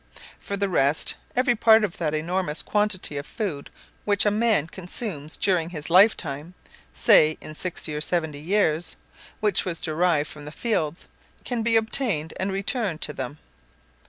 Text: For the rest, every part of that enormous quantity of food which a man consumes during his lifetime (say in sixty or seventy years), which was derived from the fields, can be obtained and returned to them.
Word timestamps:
For 0.39 0.57
the 0.57 0.67
rest, 0.67 1.13
every 1.35 1.53
part 1.55 1.83
of 1.83 1.99
that 1.99 2.15
enormous 2.15 2.63
quantity 2.63 3.17
of 3.17 3.25
food 3.27 3.69
which 4.03 4.25
a 4.25 4.31
man 4.31 4.65
consumes 4.65 5.37
during 5.37 5.69
his 5.69 5.91
lifetime 5.91 6.55
(say 6.91 7.37
in 7.39 7.53
sixty 7.53 7.93
or 7.93 8.01
seventy 8.01 8.39
years), 8.41 8.95
which 9.41 9.63
was 9.63 9.79
derived 9.79 10.27
from 10.27 10.45
the 10.45 10.51
fields, 10.51 11.05
can 11.45 11.61
be 11.61 11.75
obtained 11.75 12.33
and 12.39 12.51
returned 12.51 13.01
to 13.01 13.13
them. 13.13 13.37